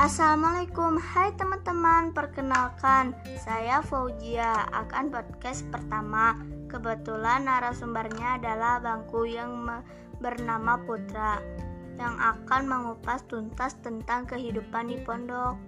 Assalamualaikum, 0.00 0.96
hai 0.96 1.28
teman-teman. 1.36 2.16
Perkenalkan, 2.16 3.12
saya 3.36 3.84
Fauzia 3.84 4.64
akan 4.72 5.12
podcast 5.12 5.68
pertama. 5.68 6.40
Kebetulan 6.72 7.44
narasumbernya 7.44 8.40
adalah 8.40 8.80
bangku 8.80 9.28
yang 9.28 9.68
bernama 10.16 10.80
Putra 10.88 11.44
yang 12.00 12.16
akan 12.16 12.62
mengupas 12.64 13.28
tuntas 13.28 13.76
tentang 13.84 14.24
kehidupan 14.24 14.88
di 14.88 15.04
pondok. 15.04 15.60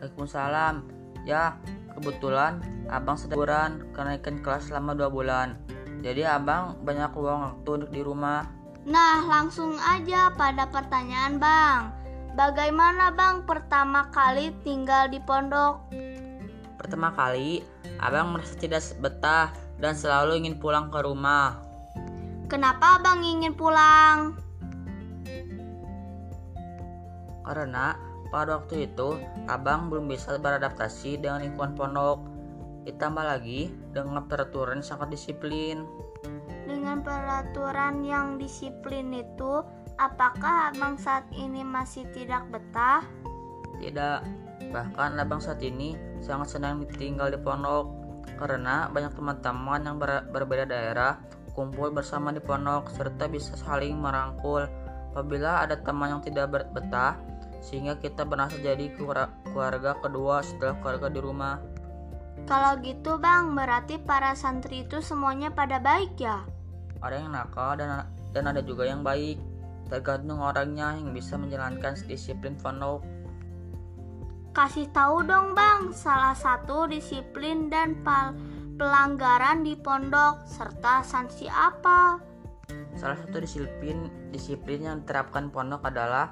Waalaikumsalam. 0.00 0.88
Ya, 1.28 1.60
kebetulan 2.00 2.64
abang 2.88 3.20
sedang 3.20 3.92
kenaikan 3.92 4.40
kelas 4.40 4.72
selama 4.72 4.96
dua 4.96 5.12
bulan. 5.12 5.60
Jadi 6.00 6.24
abang 6.24 6.80
banyak 6.80 7.12
uang 7.12 7.40
waktu 7.44 7.92
di 7.92 8.00
rumah. 8.00 8.48
Nah, 8.88 9.20
langsung 9.28 9.76
aja 9.76 10.32
pada 10.32 10.64
pertanyaan 10.72 11.36
bang. 11.36 11.97
Bagaimana 12.38 13.10
bang 13.10 13.42
pertama 13.42 14.14
kali 14.14 14.54
tinggal 14.62 15.10
di 15.10 15.18
pondok? 15.18 15.90
Pertama 16.78 17.10
kali, 17.10 17.66
abang 17.98 18.30
merasa 18.30 18.54
tidak 18.54 18.86
betah 19.02 19.50
dan 19.82 19.98
selalu 19.98 20.46
ingin 20.46 20.54
pulang 20.62 20.86
ke 20.86 21.02
rumah. 21.02 21.58
Kenapa 22.46 23.02
abang 23.02 23.26
ingin 23.26 23.58
pulang? 23.58 24.38
Karena 27.42 27.98
pada 28.30 28.62
waktu 28.62 28.86
itu, 28.86 29.18
abang 29.50 29.90
belum 29.90 30.06
bisa 30.06 30.38
beradaptasi 30.38 31.18
dengan 31.18 31.42
lingkungan 31.42 31.74
pondok. 31.74 32.22
Ditambah 32.86 33.34
lagi 33.34 33.74
dengan 33.90 34.30
peraturan 34.30 34.78
sangat 34.78 35.10
disiplin. 35.10 35.82
Dengan 36.70 37.02
peraturan 37.02 38.06
yang 38.06 38.38
disiplin 38.38 39.10
itu, 39.10 39.66
Apakah 39.98 40.70
abang 40.70 40.94
saat 40.94 41.26
ini 41.34 41.66
masih 41.66 42.06
tidak 42.14 42.46
betah? 42.54 43.02
Tidak, 43.82 44.22
bahkan 44.70 45.18
abang 45.18 45.42
saat 45.42 45.58
ini 45.58 45.98
sangat 46.22 46.54
senang 46.54 46.86
tinggal 46.94 47.34
di 47.34 47.38
pondok 47.42 47.90
karena 48.38 48.86
banyak 48.94 49.10
teman-teman 49.18 49.82
yang 49.82 49.96
ber 49.98 50.22
berbeda 50.30 50.70
daerah 50.70 51.18
kumpul 51.50 51.90
bersama 51.90 52.30
di 52.30 52.38
pondok 52.38 52.94
serta 52.94 53.26
bisa 53.26 53.58
saling 53.58 53.98
merangkul 53.98 54.70
apabila 55.10 55.66
ada 55.66 55.74
teman 55.82 56.14
yang 56.14 56.22
tidak 56.22 56.70
betah 56.70 57.18
sehingga 57.58 57.98
kita 57.98 58.22
berasa 58.22 58.54
jadi 58.62 58.94
keluarga 58.94 59.98
kedua 59.98 60.46
setelah 60.46 60.78
keluarga 60.78 61.10
di 61.10 61.18
rumah. 61.18 61.58
Kalau 62.46 62.78
gitu 62.86 63.18
bang, 63.18 63.50
berarti 63.50 63.98
para 63.98 64.30
santri 64.38 64.86
itu 64.86 65.02
semuanya 65.02 65.50
pada 65.50 65.82
baik 65.82 66.14
ya? 66.22 66.46
Ada 67.02 67.18
yang 67.18 67.34
nakal 67.34 67.74
dan 67.74 68.06
dan 68.30 68.46
ada 68.46 68.62
juga 68.62 68.86
yang 68.86 69.02
baik 69.02 69.57
tergantung 69.88 70.40
orangnya 70.40 70.96
yang 70.96 71.10
bisa 71.16 71.34
menjalankan 71.40 71.96
disiplin 72.04 72.54
pondok. 72.60 73.02
Kasih 74.52 74.88
tahu 74.92 75.24
dong 75.24 75.52
bang, 75.52 75.92
salah 75.92 76.32
satu 76.32 76.88
disiplin 76.88 77.68
dan 77.72 78.00
pelanggaran 78.76 79.64
di 79.64 79.76
pondok 79.76 80.44
serta 80.48 81.04
sanksi 81.04 81.48
apa? 81.48 82.20
Salah 82.98 83.18
satu 83.18 83.38
disiplin 83.38 84.10
disiplin 84.34 84.82
yang 84.82 84.96
diterapkan 85.04 85.48
pondok 85.48 85.86
adalah 85.86 86.30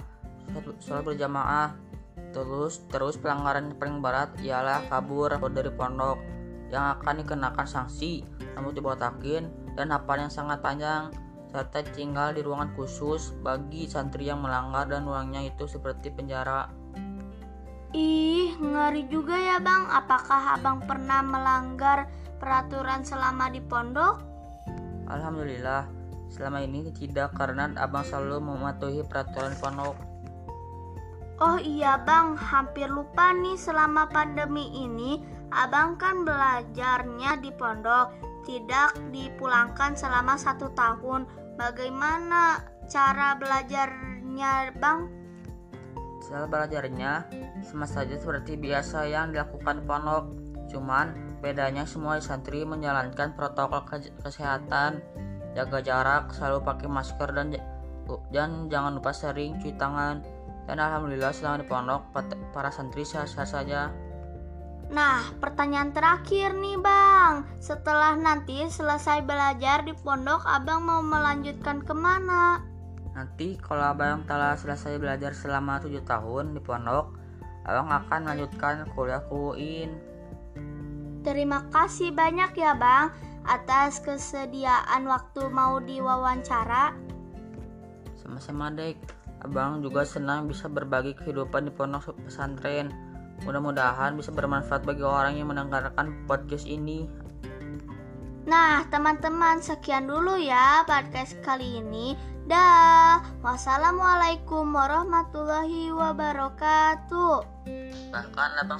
sholat 0.83 1.07
berjamaah. 1.07 1.75
Terus 2.35 2.85
terus 2.91 3.17
pelanggaran 3.17 3.73
paling 3.79 4.03
berat 4.03 4.35
ialah 4.43 4.85
kabur 4.91 5.33
dari 5.51 5.71
pondok 5.73 6.19
yang 6.69 6.99
akan 6.99 7.23
dikenakan 7.23 7.67
sanksi 7.67 8.27
rambut 8.59 8.75
dibotakin 8.75 9.47
dan 9.79 9.93
hafal 9.95 10.19
yang 10.19 10.33
sangat 10.33 10.59
panjang 10.59 11.13
serta 11.57 11.81
tinggal 11.97 12.37
di 12.37 12.45
ruangan 12.45 12.77
khusus 12.77 13.33
bagi 13.41 13.89
santri 13.89 14.29
yang 14.29 14.45
melanggar 14.45 14.85
dan 14.93 15.09
ruangnya 15.09 15.41
itu 15.49 15.65
seperti 15.65 16.13
penjara. 16.13 16.69
Ih, 17.97 18.53
ngeri 18.61 19.09
juga 19.09 19.41
ya 19.41 19.57
bang. 19.57 19.89
Apakah 19.89 20.61
abang 20.61 20.85
pernah 20.85 21.25
melanggar 21.25 22.13
peraturan 22.37 23.01
selama 23.09 23.49
di 23.49 23.65
pondok? 23.65 24.21
Alhamdulillah, 25.09 25.89
selama 26.29 26.61
ini 26.61 26.93
tidak 26.93 27.33
karena 27.33 27.73
abang 27.81 28.05
selalu 28.05 28.53
mematuhi 28.53 29.01
peraturan 29.09 29.57
pondok. 29.57 29.97
Oh 31.41 31.57
iya 31.57 31.97
bang, 32.05 32.37
hampir 32.37 32.93
lupa 32.93 33.33
nih 33.33 33.57
selama 33.57 34.13
pandemi 34.13 34.73
ini 34.77 35.25
abang 35.57 35.97
kan 35.97 36.21
belajarnya 36.21 37.41
di 37.41 37.49
pondok 37.57 38.13
tidak 38.45 38.93
dipulangkan 39.09 39.97
selama 39.97 40.37
satu 40.37 40.69
tahun. 40.77 41.46
Bagaimana 41.57 42.61
cara 42.85 43.33
belajarnya, 43.41 44.77
Bang? 44.77 45.09
Cara 46.29 46.45
belajarnya 46.45 47.25
sama 47.65 47.89
saja 47.89 48.13
seperti 48.13 48.61
biasa 48.61 49.09
yang 49.09 49.33
dilakukan 49.33 49.89
pondok. 49.89 50.37
Cuman 50.69 51.17
bedanya 51.41 51.89
semua 51.89 52.21
santri 52.21 52.61
menjalankan 52.69 53.33
protokol 53.33 53.89
kesehatan, 54.21 55.01
jaga 55.57 55.79
jarak, 55.81 56.29
selalu 56.37 56.61
pakai 56.61 56.89
masker 56.93 57.31
dan 57.33 57.57
dan 58.29 58.69
jangan 58.69 59.01
lupa 59.01 59.17
sering 59.17 59.57
cuci 59.57 59.81
tangan. 59.81 60.21
Dan 60.69 60.77
alhamdulillah 60.77 61.33
selama 61.33 61.63
di 61.63 61.67
pondok 61.67 62.03
para 62.53 62.69
santri 62.69 63.01
sehat-sehat 63.07 63.49
saja. 63.49 63.89
Nah, 64.87 65.35
pertanyaan 65.43 65.91
terakhir 65.91 66.55
nih 66.55 66.79
Bang. 66.79 67.43
Setelah 67.59 68.15
nanti 68.15 68.63
selesai 68.71 69.27
belajar 69.27 69.83
di 69.83 69.91
pondok 69.99 70.47
Abang 70.47 70.87
mau 70.87 71.03
melanjutkan 71.03 71.83
ke 71.83 71.91
mana? 71.91 72.63
Nanti 73.17 73.59
kalau 73.59 73.91
Abang 73.91 74.23
telah 74.31 74.55
selesai 74.55 74.95
belajar 75.03 75.35
selama 75.35 75.83
7 75.83 76.05
tahun 76.07 76.55
di 76.55 76.61
pondok 76.63 77.19
Abang 77.67 77.91
akan 77.91 78.21
melanjutkan 78.31 78.87
kuliah 78.95 79.25
UIN 79.33 79.91
Terima 81.27 81.67
kasih 81.75 82.15
banyak 82.15 82.55
ya 82.55 82.79
Bang 82.79 83.11
Atas 83.47 84.03
kesediaan 84.03 85.07
waktu 85.07 85.47
mau 85.55 85.79
diwawancara. 85.79 86.99
Sama-sama 88.19 88.75
Dek. 88.75 88.99
Abang 89.39 89.87
juga 89.87 90.03
senang 90.03 90.51
bisa 90.51 90.67
berbagi 90.67 91.15
kehidupan 91.15 91.71
di 91.71 91.73
pondok 91.75 92.19
pesantren 92.27 93.16
Mudah-mudahan 93.45 94.17
bisa 94.17 94.33
bermanfaat 94.33 94.87
bagi 94.87 95.05
orang 95.05 95.37
yang 95.37 95.53
mendengarkan 95.53 96.25
podcast 96.25 96.65
ini. 96.65 97.05
Nah, 98.47 98.87
teman-teman, 98.89 99.59
sekian 99.59 100.07
dulu 100.07 100.39
ya 100.39 100.87
podcast 100.87 101.35
kali 101.43 101.83
ini. 101.83 102.15
Dah, 102.47 103.19
wassalamualaikum 103.43 104.71
warahmatullahi 104.71 105.91
wabarakatuh. 105.91 107.43
Bahkan 108.15 108.51
abang 108.63 108.79